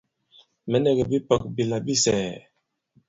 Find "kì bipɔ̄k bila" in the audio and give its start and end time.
0.97-1.77